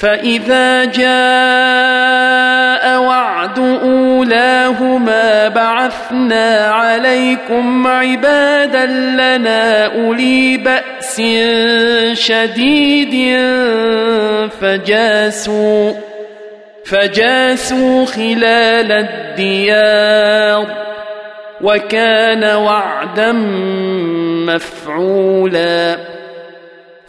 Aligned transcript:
فإذا 0.00 0.84
جاء 0.84 1.10
وعد 3.00 3.58
أولاهما 3.58 5.48
بعثنا 5.48 6.66
عليكم 6.66 7.86
عبادا 7.86 8.86
لنا 8.86 9.86
أولي 9.86 10.56
بأس 10.56 11.22
شديد 12.12 13.40
فجاسوا 14.60 15.92
فجاسوا 16.84 18.06
خلال 18.06 18.92
الديار 18.92 20.66
وكان 21.60 22.44
وعدا 22.44 23.32
مفعولا 24.46 25.96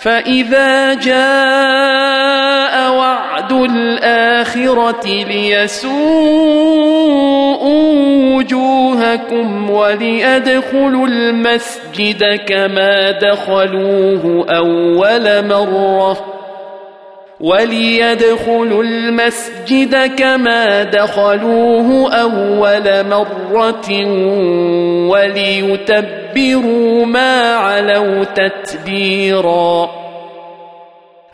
فإذا 0.00 0.94
جاء 0.94 2.92
وعد 2.92 3.52
الآخرة 3.52 5.06
ليسوءوا 5.06 6.00
وجوهكم 8.36 9.70
وليدخلوا 9.70 11.06
المسجد 11.06 12.40
كما 12.48 13.10
دخلوه 13.10 14.46
أول 14.48 15.46
مرة 15.48 16.40
وليدخلوا 17.40 18.82
المسجد 18.82 20.14
كما 20.16 20.82
دخلوه 20.82 22.14
أول 22.14 23.06
مرة 23.08 23.90
وليتبروا 26.36 27.06
ما 27.06 27.54
علوا 27.54 28.24
تتبيرا. 28.24 29.90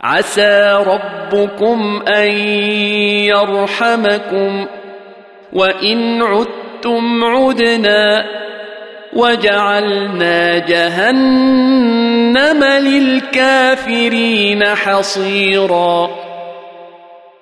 عسى 0.01 0.83
ربكم 0.87 2.03
أن 2.07 2.27
يرحمكم. 3.27 4.65
وإن 5.53 6.21
عدتم 6.21 7.23
عدنا 7.23 8.25
وجعلنا 9.13 10.57
جهنم 10.57 12.63
للكافرين 12.63 14.65
حصيرا. 14.65 16.26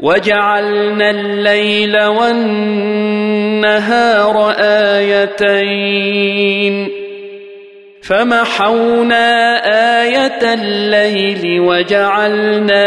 وجعلنا 0.00 1.10
الليل 1.10 2.02
والنهار 2.02 2.94
آيتين. 4.58 6.24
فمحونا 8.02 9.56
آية 10.02 10.54
الليل 10.54 11.60
وجعلنا 11.60 12.84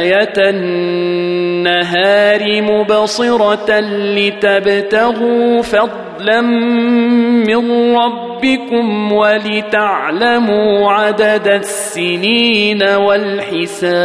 آية 0.00 0.50
النهار 0.50 2.42
مبصرة 2.62 3.80
لتبتغوا 3.90 5.62
فضلا 5.62 6.40
من 6.40 7.94
ربكم 7.96 9.12
ولتعلموا 9.12 10.92
عدد 10.92 11.48
السنين 11.48 12.82
والحساب. 12.82 14.04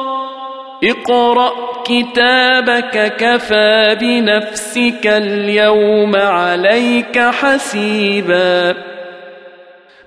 اقرأ 0.83 1.51
كتابك 1.83 3.13
كفى 3.17 3.97
بنفسك 4.01 5.07
اليوم 5.07 6.15
عليك 6.15 7.19
حسيبا. 7.19 8.75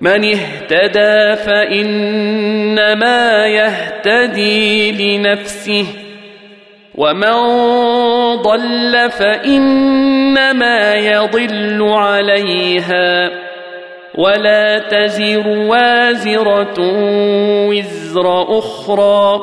من 0.01 0.25
اهتدى 0.25 1.35
فإنما 1.35 3.47
يهتدي 3.47 4.91
لنفسه 4.91 5.85
ومن 6.95 7.35
ضل 8.35 9.09
فإنما 9.09 10.95
يضل 10.95 11.81
عليها. 11.81 13.31
ولا 14.15 14.79
تزر 14.79 15.47
وازرة 15.47 16.75
وزر 17.69 18.59
أخرى. 18.59 19.39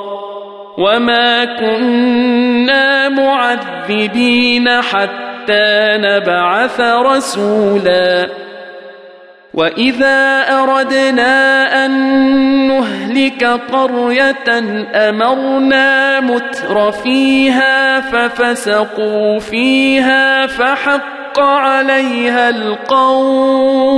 وما 0.79 1.45
كنا 1.45 3.09
معذبين 3.09 4.69
حتى 4.83 5.97
نبعث 5.99 6.81
رسولا 6.81 8.29
واذا 9.55 10.45
اردنا 10.49 11.85
ان 11.85 11.93
نهلك 12.69 13.45
قريه 13.45 14.49
امرنا 15.09 16.21
متر 16.21 16.93
فيها 16.93 18.01
ففسقوا 18.01 19.39
فيها 19.39 20.47
فحق 20.47 21.41
عليها 21.41 22.49
القول 22.49 23.93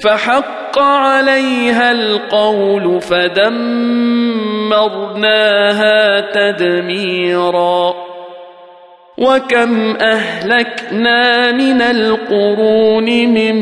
فحق 0.00 0.78
عليها 0.78 1.92
القول 1.92 3.00
فدمرناها 3.00 3.90
تدميرا. 6.20 7.94
وكم 9.18 9.96
أهلكنا 9.96 11.52
من 11.52 11.82
القرون 11.82 13.04
من 13.04 13.58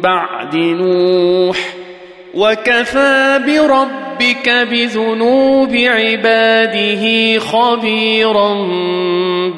بعد 0.00 0.56
نوح. 0.56 1.56
وكفى 2.34 3.40
بربك 3.46 4.48
بذنوب 4.70 5.74
عباده 5.74 7.38
خبيرا 7.38 8.54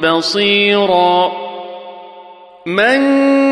بصيرا. 0.03 1.31
من 2.65 3.46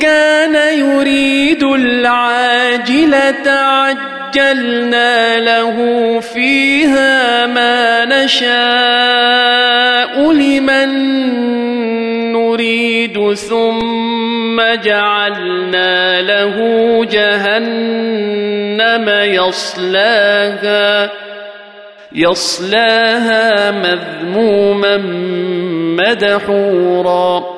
كان 0.00 0.78
يريد 0.78 1.62
العاجلة 1.62 3.50
عجلنا 3.50 5.38
له 5.38 5.76
فيها 6.20 7.46
ما 7.46 8.04
نشاء 8.04 8.48
لمن 10.32 10.88
نريد 12.32 13.34
ثم 13.34 14.60
جعلنا 14.84 16.22
له 16.22 16.56
جهنم 17.04 19.08
يصلاها 19.08 21.10
يصلاها 22.12 23.70
مذموما 23.70 24.96
مدحورا. 25.98 27.57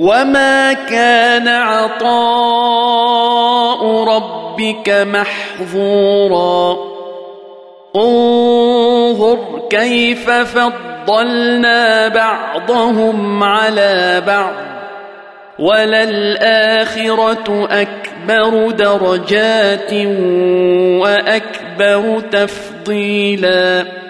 وما 0.00 0.72
كان 0.72 1.48
عطاء 1.48 2.10
ربك 4.04 4.88
محظورا 4.88 6.76
انظر 7.96 9.38
كيف 9.70 10.30
فضلنا 10.30 12.08
بعضهم 12.08 13.42
على 13.42 14.22
بعض 14.26 14.54
وللآخرة 15.58 17.08
أكبر 17.70 18.70
درجات 18.70 19.92
وأكبر 21.02 22.20
تفضيلاً 22.32 24.09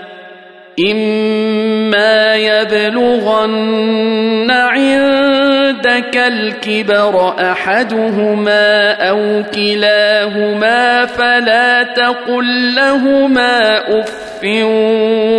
إما 0.79 2.35
يبلغن 2.35 3.51
عند 4.51 5.51
عندك 5.81 6.17
الكبر 6.17 7.33
احدهما 7.51 8.91
أو 9.09 9.43
كلاهما 9.55 11.05
فلا 11.05 11.83
تقل 11.83 12.75
لهما 12.75 13.77
اف 13.99 14.43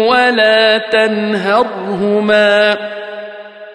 ولا 0.08 0.78
تنهرهما 0.78 2.76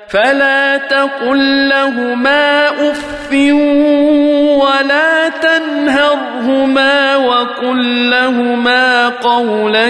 فلا 0.10 0.78
تقل 0.78 1.70
لهما 1.70 2.70
أف 2.70 3.34
ولا 4.64 5.30
تنهرهما 5.30 7.16
وقل 7.16 8.10
لهما 8.10 9.10
قولا 9.10 9.90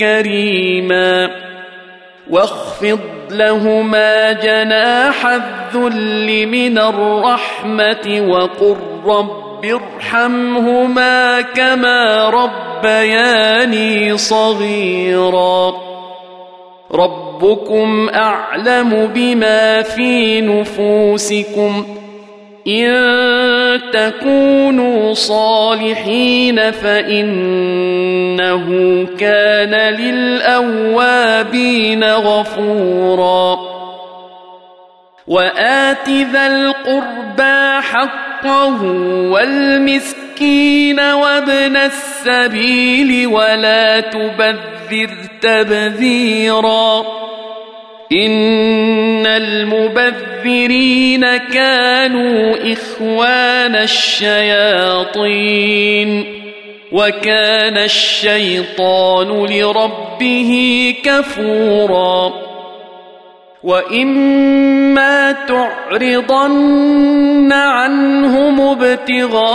كريما 0.00 1.30
واخفض 2.30 2.98
لهما 3.30 4.32
جناح 4.32 5.26
الذل 5.26 6.46
من 6.46 6.78
الرحمة 6.78 8.24
وقل 8.28 8.76
رب 9.06 9.64
ارحمهما 9.64 11.40
كما 11.40 12.30
ربياني 12.30 14.16
صغيرا 14.16 15.87
ربكم 16.92 18.08
أعلم 18.14 19.10
بما 19.14 19.82
في 19.82 20.40
نفوسكم 20.40 21.86
إن 22.66 23.80
تكونوا 23.92 25.14
صالحين 25.14 26.70
فإنه 26.70 28.66
كان 29.18 29.74
للأوابين 29.94 31.24
غفورا 32.04 33.58
وآت 35.26 36.08
ذا 36.08 36.46
القربى 36.46 37.80
حقه 38.42 38.82
والمسكين 39.30 41.00
وابن 41.00 41.76
السبيل 41.76 43.26
ولا 43.26 44.00
تبذر 44.00 45.08
تبذيراً. 45.42 47.04
إن 48.12 49.26
المبذرين 49.26 51.36
كانوا 51.36 52.72
إخوان 52.72 53.76
الشياطين. 53.76 55.18
وكان 56.92 57.78
الشيطان 57.78 59.28
لربه 59.28 60.94
كفورا. 61.04 62.47
واما 63.64 65.32
تعرضن 65.32 67.52
عنهم 67.52 68.60
ابتغاء 68.60 69.48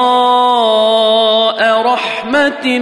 رحمة 1.81 2.79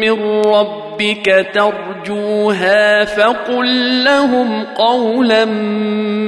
من 0.00 0.42
ربك 0.46 1.46
ترجوها 1.54 3.04
فقل 3.04 4.04
لهم 4.04 4.64
قولا 4.64 5.44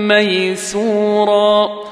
ميسورا 0.09 1.92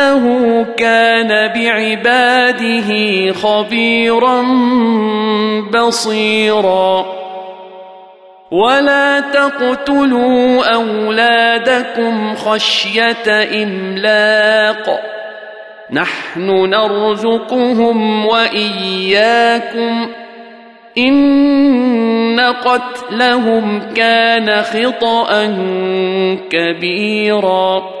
إنه 0.00 0.66
كان 0.76 1.28
بعباده 1.28 3.32
خبيرا 3.32 4.42
بصيرا. 5.74 7.06
ولا 8.50 9.20
تقتلوا 9.20 10.74
أولادكم 10.74 12.34
خشية 12.34 13.62
إملاق. 13.62 15.00
نحن 15.92 16.50
نرزقهم 16.50 18.26
وإياكم. 18.26 20.08
إن 20.98 22.40
قتلهم 22.40 23.80
كان 23.94 24.62
خطأ 24.62 25.56
كبيراً. 26.50 28.00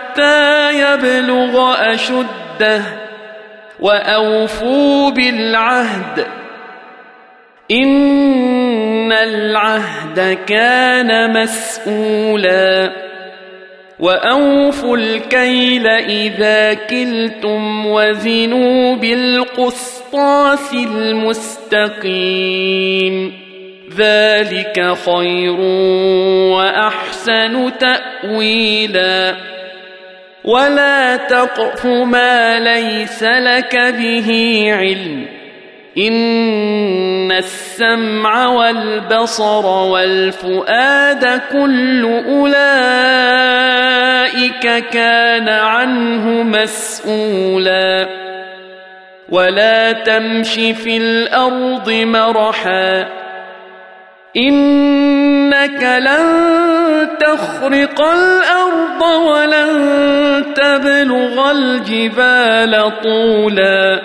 يبلغ 0.71 1.75
أشده 1.93 2.81
وأوفوا 3.79 5.11
بالعهد. 5.11 6.25
إن 7.71 9.11
العهد 9.11 10.37
كان 10.47 11.41
مسؤولا. 11.41 12.91
وأوفوا 13.99 14.97
الكيل 14.97 15.87
إذا 15.87 16.73
كلتم 16.73 17.85
وزنوا 17.85 18.95
بالقسطاس 18.95 20.73
المستقيم. 20.73 22.11
ذلك 23.97 24.93
خير 25.05 25.59
وأحسن 26.51 27.71
تأويلا. 27.79 29.35
ولا 30.43 31.15
تقف 31.15 31.85
ما 31.85 32.59
ليس 32.59 33.23
لك 33.23 33.75
به 33.75 34.65
علم 34.77 35.25
ان 35.97 37.31
السمع 37.31 38.47
والبصر 38.47 39.65
والفؤاد 39.65 41.41
كل 41.51 42.05
اولئك 42.27 42.63
كان 44.91 45.49
عنه 45.49 46.43
مسؤولا 46.43 48.07
ولا 49.29 49.91
تمش 49.91 50.53
في 50.53 50.97
الأرض 50.97 51.91
مرحا 51.91 53.05
انك 54.37 55.83
لن 55.83 56.27
تخرق 57.19 58.01
الأرض 58.01 59.01
ولن 59.01 59.71
تبلغ 60.55 61.51
الجبال 61.51 62.91
طولا 63.03 64.01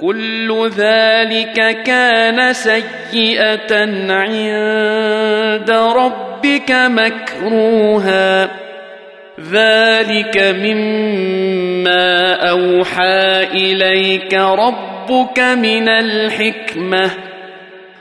كل 0.00 0.70
ذلك 0.76 1.82
كان 1.82 2.52
سيئه 2.52 3.72
عند 4.12 5.70
ربك 5.70 6.70
مكروها 6.70 8.50
ذلك 9.52 10.38
مما 10.64 12.34
اوحى 12.50 13.42
اليك 13.52 14.34
ربك 14.34 15.40
من 15.40 15.88
الحكمه 15.88 17.25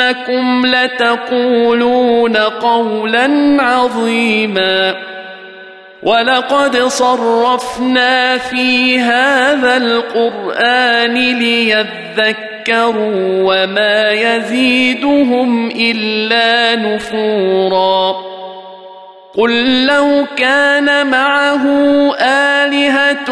إنكم 0.00 0.66
لتقولون 0.66 2.36
قولا 2.36 3.56
عظيما 3.62 4.94
ولقد 6.02 6.76
صرفنا 6.76 8.38
في 8.38 8.98
هذا 8.98 9.76
القرآن 9.76 11.14
ليذكروا 11.14 12.94
وما 13.42 14.10
يزيدهم 14.10 15.70
إلا 15.70 16.76
نفورا 16.76 18.16
قل 19.36 19.86
لو 19.86 20.24
كان 20.36 21.06
معه 21.06 21.64
آلهة 22.20 23.30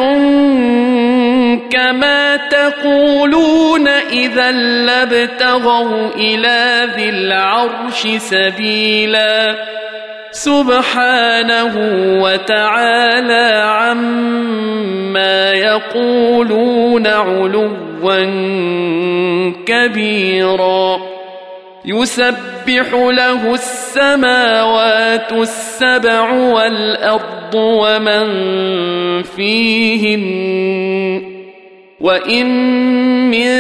كما 1.71 2.37
تقولون 2.37 3.89
إذا 3.89 4.53
لابتغوا 4.53 6.09
إلى 6.17 6.89
ذي 6.97 7.09
العرش 7.09 8.07
سبيلا. 8.17 9.55
سبحانه 10.31 11.75
وتعالى 12.23 13.63
عما 13.65 15.53
يقولون 15.53 17.07
علوا 17.07 18.25
كبيرا. 19.67 21.01
يسبح 21.85 22.93
له 22.93 23.55
السماوات 23.55 25.33
السبع 25.33 26.31
والأرض 26.31 27.55
ومن 27.55 28.27
فيهن 29.23 31.34
وإن 32.05 32.47
من 33.31 33.51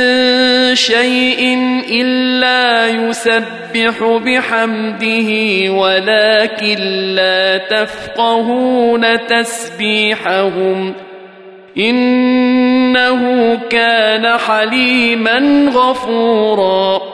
شيء 0.75 1.59
إلا 1.91 2.89
يسبح 2.89 4.21
بحمده 4.25 5.31
ولكن 5.73 6.77
لا 7.15 7.57
تفقهون 7.57 9.27
تسبيحهم 9.27 10.95
إنه 11.79 13.55
كان 13.71 14.39
حليما 14.39 15.71
غفورا 15.75 17.14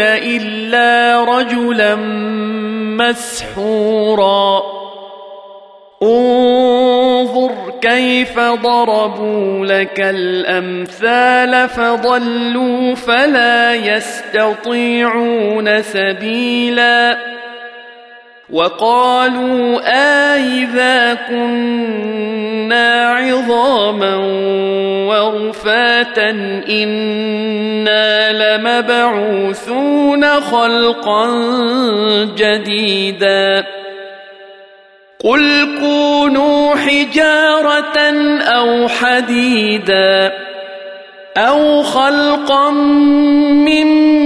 إلا 0.00 1.24
رجلا 1.24 1.94
مسحورا. 2.96 4.62
انظر 6.02 7.52
كيف 7.80 8.38
ضربوا 8.38 9.66
لك 9.66 10.00
الأمثال 10.00 11.68
فضلوا 11.68 12.94
فلا 12.94 13.74
يستطيعون 13.74 15.82
سبيلا. 15.82 17.18
وقالوا 18.50 19.80
آئذا 20.34 21.14
كنا 21.14 23.04
عظاما 23.08 24.16
ورفاتا 25.06 26.30
إنا 26.68 28.32
لمبعوثون 28.56 30.40
خلقا 30.40 31.26
جديدا. 32.36 33.64
قل 35.24 35.68
كونوا 35.80 36.74
حجارة 36.76 37.98
أو 38.42 38.88
حديدا 38.88 40.32
أو 41.36 41.82
خلقا 41.82 42.70
مما 42.70 44.25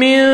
من 0.00 0.24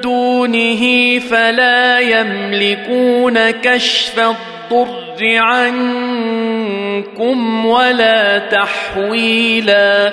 دونه 0.00 1.18
فلا 1.18 1.98
يملكون 2.00 3.50
كشف 3.50 4.18
الضر 4.18 5.36
عنكم 5.36 6.86
ولا 7.66 8.38
تحويلا 8.38 10.12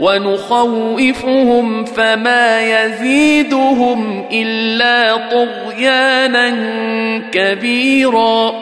ونخوفهم 0.00 1.84
فما 1.84 2.60
يزيدهم 2.60 4.24
إلا 4.32 5.16
طغيانا 5.16 6.50
كبيرا. 7.32 8.52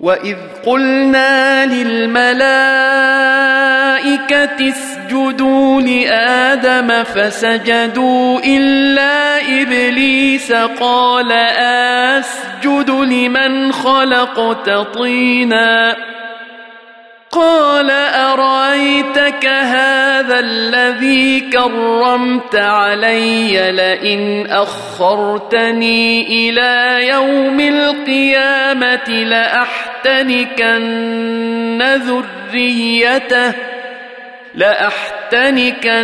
واذ 0.00 0.36
قلنا 0.66 1.66
للملائكه 1.66 2.32
اسجدوا 4.68 5.80
لادم 5.80 7.04
فسجدوا 7.04 8.40
الا 8.44 9.40
ابليس 9.62 10.52
قال 10.52 11.32
اسجد 12.12 12.90
لمن 12.90 13.72
خلقت 13.72 14.70
طينا. 14.70 15.96
قال 17.32 17.90
أرأيتك 17.90 19.46
هذا 19.46 20.40
الذي 20.40 21.40
كرمت 21.40 22.56
علي 22.56 23.72
لئن 23.72 24.46
أخرتني 24.50 26.26
إلى 26.28 27.08
يوم 27.08 27.60
القيامة 27.60 29.08
لأحتنكن 29.08 30.52
ذريته 31.82 33.52
لأحتنكن 34.54 36.02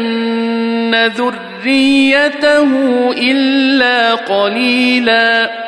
ذريته 1.17 2.71
إلا 3.13 4.15
قليلا. 4.15 5.68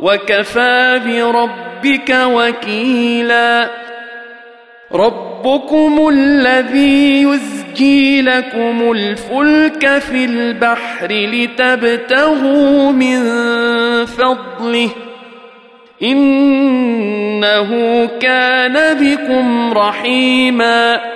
وكفى 0.00 1.00
بربك 1.06 2.16
وكيلا. 2.24 3.70
ربكم 4.92 6.08
الذي 6.08 7.22
يزجي 7.22 8.22
لكم 8.22 8.92
الفلك 8.92 9.98
في 9.98 10.24
البحر 10.24 11.08
لتبتغوا 11.10 12.92
من 12.92 13.24
فضله. 14.06 14.90
إنه 16.02 17.70
كان 18.20 18.94
بكم 18.94 19.72
رحيما. 19.78 21.15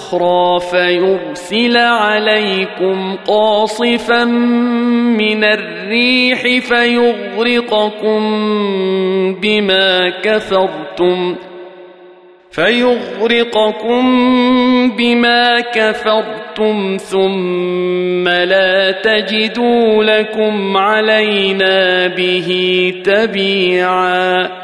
فيرسل 0.59 1.77
عليكم 1.77 3.15
قاصفا 3.27 4.23
من 4.23 5.43
الريح 5.43 6.41
فيغرقكم 6.67 8.21
بما 9.41 10.09
كفرتم 10.09 11.35
ۖ 11.35 11.51
فيغرقكم 12.51 14.01
بما 14.97 15.59
كفرتم 15.59 16.97
ثم 16.97 18.27
لا 18.27 18.91
تجدوا 18.91 20.03
لكم 20.03 20.77
علينا 20.77 22.07
به 22.07 22.93
تبيعا 23.05 24.60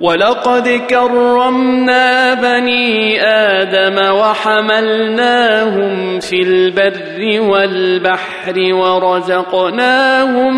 ولقد 0.00 0.68
كرمنا 0.90 2.34
بني 2.34 3.22
آدم 3.26 3.98
وحملناهم 4.16 5.90
في 6.20 6.42
البر 6.42 7.40
والبحر 7.40 8.74
ورزقناهم 8.74 10.56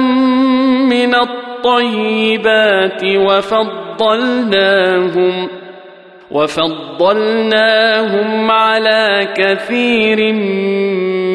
من 0.89 1.15
الطيبات 1.15 3.05
وفضلناهم 4.01 4.51
وفضلناهم 6.31 7.71
على 8.51 9.29
كثير 9.37 10.33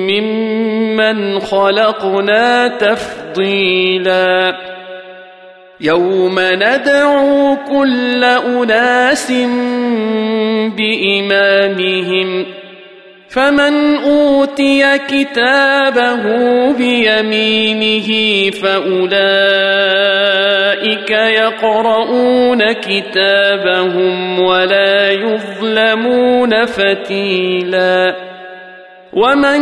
ممن 0.09 1.39
خلقنا 1.39 2.67
تفضيلا 2.67 4.55
يوم 5.81 6.35
ندعو 6.39 7.57
كل 7.69 8.23
أناس 8.23 9.31
بإمامهم 10.77 12.45
فمن 13.29 13.95
أوتي 13.95 14.97
كتابه 14.97 16.23
بيمينه 16.71 18.09
فأولئك 18.51 19.11
يقرؤون 21.11 22.71
كتابهم 22.71 24.39
ولا 24.39 25.11
يظلمون 25.11 26.65
فتيلا. 26.65 28.15
ومن 29.13 29.61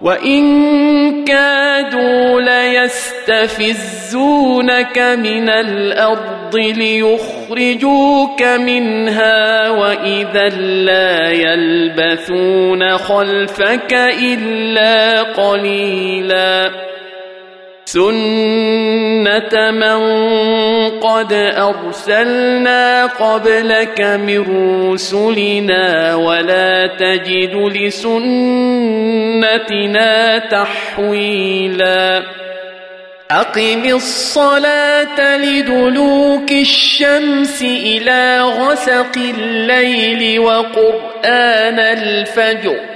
وان 0.00 1.24
كادوا 1.24 2.40
ليستفزونك 2.40 4.18
من 4.98 5.48
الأرض 5.48 6.56
ليخرجوك 6.56 8.42
منها 8.42 9.70
واذا 9.70 10.48
لا 10.58 11.30
يلبثون 11.30 12.98
خلفك 12.98 13.94
الا 14.22 15.22
قليلا 15.22 16.70
سنه 17.96 19.70
من 19.70 20.00
قد 21.00 21.32
ارسلنا 21.32 23.06
قبلك 23.06 24.00
من 24.00 24.44
رسلنا 24.92 26.14
ولا 26.14 26.86
تجد 26.86 27.54
لسنتنا 27.74 28.68
تحويلا 30.38 32.22
اقم 33.30 33.84
الصلاه 33.84 35.36
لدلوك 35.36 36.52
الشمس 36.52 37.62
إلى 37.62 38.40
غسق 38.40 39.16
الليل 39.16 40.40
وقران 40.40 41.78
الفجر 41.78 42.95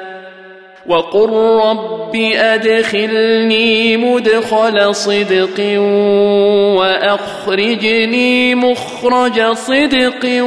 وقل 0.91 1.29
رب 1.65 2.15
ادخلني 2.35 3.97
مدخل 3.97 4.95
صدق 4.95 5.79
واخرجني 6.77 8.55
مخرج 8.55 9.41
صدق 9.41 10.43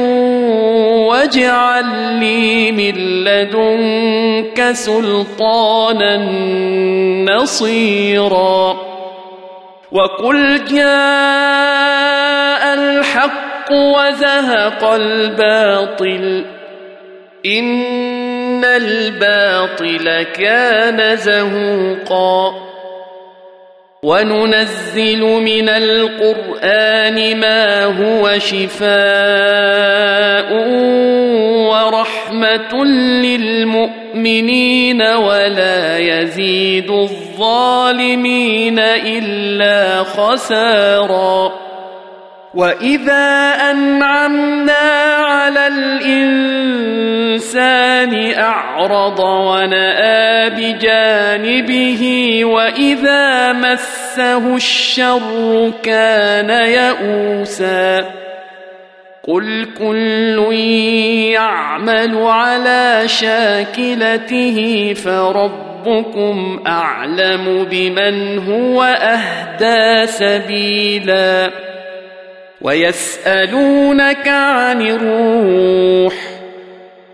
واجعل 1.09 1.85
لي 2.19 2.71
من 2.71 2.95
لدنك 3.23 4.71
سلطانا 4.71 6.17
نصيرا 7.33 8.75
وقل 9.91 10.65
جاء 10.65 12.63
الحق 12.73 13.71
وزهق 13.71 14.83
الباطل 14.83 16.45
ان 18.65 18.81
الباطل 18.81 20.23
كان 20.23 21.15
زهوقا. 21.15 22.55
وننزل 24.03 25.21
من 25.21 25.69
القران 25.69 27.39
ما 27.39 27.83
هو 27.85 28.39
شفاء 28.39 28.87
ورحمه 31.69 32.85
للمؤمنين 33.25 35.01
ولا 35.01 35.97
يزيد 35.97 36.91
الظالمين 36.91 38.79
الا 38.79 40.03
خسارا. 40.03 41.51
واذا 42.55 43.55
انعمنا 43.71 44.73
على 45.17 45.67
الإنسان 47.35 48.39
أعرض 48.39 49.19
ونأى 49.19 50.49
بجانبه 50.49 52.01
وإذا 52.45 53.53
مسه 53.53 54.55
الشر 54.55 55.71
كان 55.83 56.49
يئوسا. 56.49 58.05
قل 59.27 59.67
كل 59.79 60.53
يعمل 61.33 62.17
على 62.17 63.01
شاكلته 63.05 64.93
فربكم 64.93 66.63
أعلم 66.67 67.67
بمن 67.71 68.37
هو 68.39 68.83
أهدى 68.83 70.05
سبيلا. 70.05 71.51
ويسألونك 72.61 74.27
عن 74.27 74.81
الروح 74.81 76.34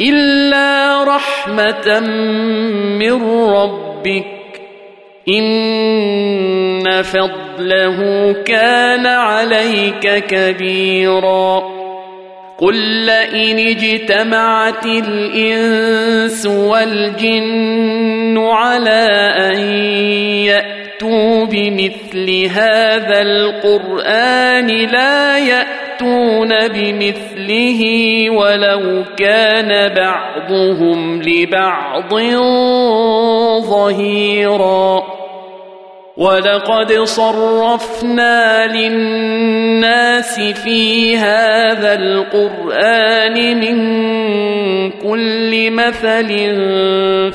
إلا 0.00 1.04
رحمة 1.04 2.00
من 2.98 3.22
ربك. 3.30 4.24
إن 5.28 7.02
فضله 7.02 8.32
كان 8.32 9.06
عليك 9.06 10.24
كبيرا. 10.24 11.78
قل 12.58 12.74
لئن 13.06 13.58
اجتمعت 13.58 14.86
الإنس 14.86 16.46
والجن 16.46 18.38
على 18.38 19.06
أن 19.36 19.58
يأتوا 20.44 21.44
بمثل 21.44 22.46
هذا 22.46 23.22
القرآن 23.22 24.66
لا 24.66 25.38
يأتون 26.02 26.68
بمثله 26.68 27.80
ولو 28.30 29.04
كان 29.16 29.94
بعضهم 29.94 31.22
لبعض 31.22 32.14
ظهيرا. 33.60 35.02
ولقد 36.16 36.92
صرفنا 36.92 38.66
للناس 38.66 40.40
في 40.40 41.16
هذا 41.16 41.92
القرآن 41.92 43.60
من 43.60 43.78
كل 44.90 45.70
مثل 45.70 46.28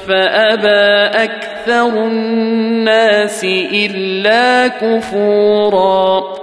فأبى 0.08 1.24
أكثر 1.24 1.88
الناس 1.88 3.44
إلا 3.74 4.68
كفورا. 4.68 6.43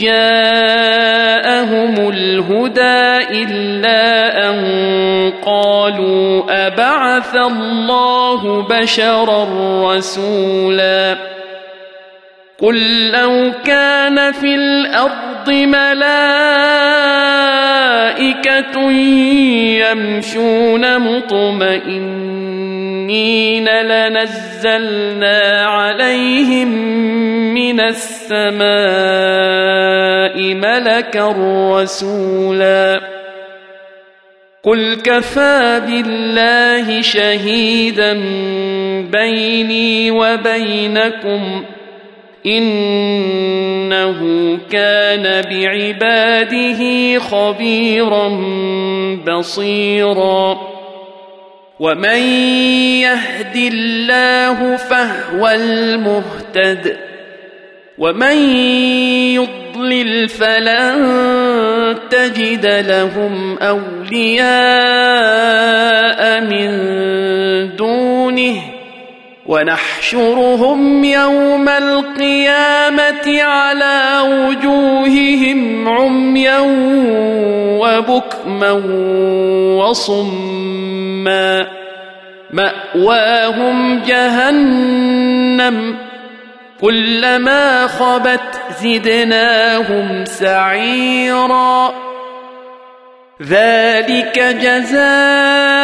جاءهم 0.00 1.94
الهدى 2.08 3.42
إلا 3.42 4.00
أن 4.50 4.56
قالوا 5.44 6.42
أبعث 6.66 7.36
الله 7.36 8.62
بشرا 8.62 9.48
رسولا 9.84 11.16
قل 12.58 13.10
لو 13.10 13.52
كان 13.64 14.32
في 14.32 14.54
الأرض 14.54 15.50
ملائكة 15.50 16.10
يمشون 19.80 20.98
مطمئنين 20.98 22.19
لنزلنا 23.64 25.66
عليهم 25.66 26.68
من 27.54 27.80
السماء 27.80 28.70
ملكا 30.54 31.34
رسولا. 31.72 33.00
قل 34.62 34.94
كفى 34.94 35.82
بالله 35.86 37.02
شهيدا 37.02 38.12
بيني 39.12 40.10
وبينكم 40.10 41.64
إنه 42.46 44.18
كان 44.70 45.44
بعباده 45.50 47.18
خبيرا 47.18 48.28
بصيرا. 49.28 50.69
ومن 51.80 52.20
يهد 53.00 53.56
الله 53.56 54.76
فهو 54.76 55.48
المهتد 55.48 56.96
ومن 57.98 58.36
يضلل 59.34 60.28
فلن 60.28 60.98
تجد 62.10 62.66
لهم 62.66 63.58
اولياء 63.58 64.40
من 66.40 66.70
دونه 67.76 68.79
ونحشرهم 69.46 71.04
يوم 71.04 71.68
القيامة 71.68 73.42
على 73.42 74.20
وجوههم 74.22 75.88
عميا 75.88 76.58
وبكما 77.80 78.70
وصما. 79.76 81.66
مأواهم 82.50 84.02
جهنم. 84.02 85.96
كلما 86.80 87.86
خبت 87.86 88.60
زدناهم 88.82 90.24
سعيرا. 90.24 91.94
ذلك 93.42 94.38
جزاؤهم 94.38 95.80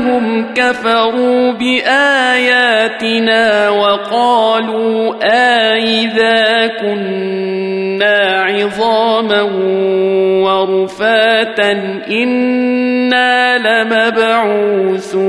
انهم 0.00 0.54
كفروا 0.54 1.52
باياتنا 1.52 2.88
وقالوا 3.68 5.14
أإذا 5.22 6.66
كنا 6.66 8.42
عظاما 8.42 9.42
ورفاتا 10.42 11.72
أنا 12.10 13.58
لمبعوثون 13.84 15.20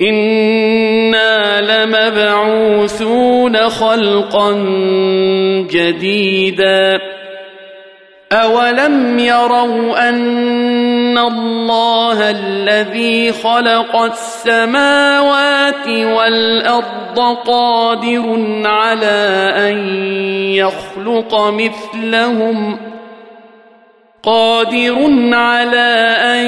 أنا 0.00 1.60
لمبعوثون 1.86 3.56
خلقا 3.56 4.52
جديدا 5.70 7.15
اولم 8.32 9.18
يروا 9.18 10.08
ان 10.08 11.18
الله 11.18 12.30
الذي 12.30 13.32
خلق 13.32 13.96
السماوات 13.96 15.88
والارض 15.88 17.18
قادر 17.46 18.42
على 18.64 19.52
ان 19.56 19.78
يخلق 20.54 21.50
مثلهم 21.50 22.78
قادر 24.26 24.96
على 25.32 26.16
أن 26.20 26.46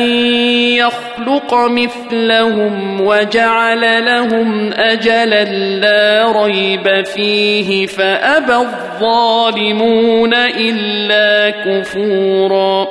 يخلق 0.76 1.54
مثلهم 1.54 3.00
وجعل 3.00 4.04
لهم 4.04 4.72
أجلا 4.72 5.44
لا 5.80 6.32
ريب 6.42 7.04
فيه 7.04 7.86
فأبى 7.86 8.54
الظالمون 8.54 10.34
إلا 10.34 11.50
كفورا. 11.50 12.88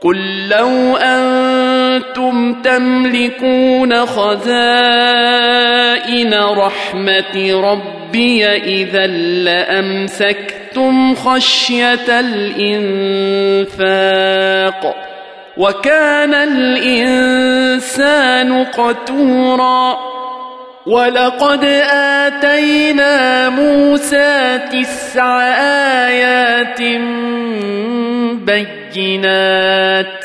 قل 0.00 0.48
لو 0.48 0.96
أنتم 0.96 2.62
تملكون 2.62 4.06
خزائن 4.06 5.54
رحمة 6.34 7.60
ربي 8.10 8.46
إذا 8.46 9.06
لأمسكتم 9.06 10.60
خفتم 10.70 11.14
خشية 11.14 12.20
الإنفاق 12.20 13.76
وكان 15.56 16.34
الإنسان 16.34 17.84
قتورا 18.64 19.98
ولقد 20.86 21.64
آتينا 22.24 23.48
موسى 23.48 24.60
تسع 24.72 25.42
آيات 26.06 26.80
بينات 28.94 30.24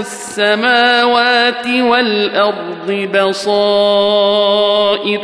السماوات 0.00 1.66
والأرض 1.66 3.08
بصائر 3.14 5.20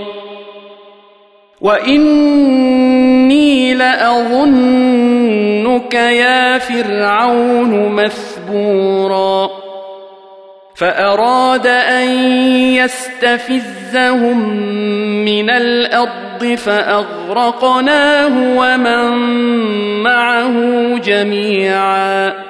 وإني 1.60 3.74
لأظنك 3.74 4.34
يا 5.94 6.58
فرعون 6.58 7.92
مثبورا 7.92 9.50
فأراد 10.74 11.66
أن 11.66 12.08
يستفزهم 12.74 14.48
من 15.24 15.50
الأرض 15.50 16.54
فأغرقناه 16.56 18.32
ومن 18.56 19.10
معه 20.02 20.54
جميعاً 20.98 22.49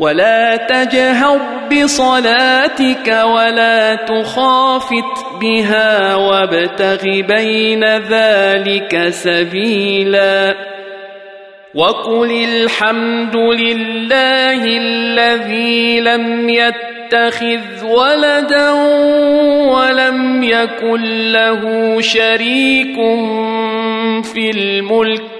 ولا 0.00 0.56
تجهر 0.56 1.40
بصلاتك 1.72 3.08
ولا 3.24 3.94
تخافت 3.94 5.40
بها 5.40 6.16
وابتغ 6.16 7.02
بين 7.04 7.84
ذلك 7.84 9.08
سبيلا 9.08 10.54
وقل 11.74 12.44
الحمد 12.44 13.36
لله 13.36 14.64
الذي 14.64 16.00
لم 16.00 16.48
يتخذ 16.48 17.84
ولدا 17.84 18.70
ولم 19.70 20.42
يكن 20.42 21.32
له 21.32 21.96
شريك 22.00 22.96
في 24.24 24.50
الملك 24.50 25.39